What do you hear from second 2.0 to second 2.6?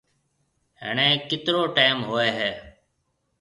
هوئي هيَ؟